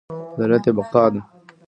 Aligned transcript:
عدالت 0.33 0.61
کې 0.65 0.71
بقا 0.77 1.03
ده 1.13 1.21